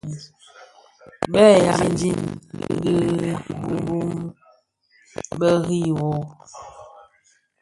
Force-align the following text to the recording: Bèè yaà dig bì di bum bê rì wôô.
Bèè 1.31 1.47
yaà 1.65 1.83
dig 1.99 2.19
bì 2.57 2.67
di 3.21 3.31
bum 3.63 4.09
bê 5.39 5.49
rì 5.65 5.79
wôô. 5.99 6.19